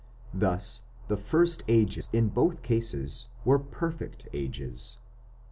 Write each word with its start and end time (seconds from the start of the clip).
Thus 0.33 0.81
the 1.09 1.15
first 1.15 1.61
ages 1.67 2.09
in 2.11 2.29
both 2.29 2.63
cases 2.63 3.27
were 3.45 3.59
"Perfect" 3.59 4.27
Ages. 4.33 4.97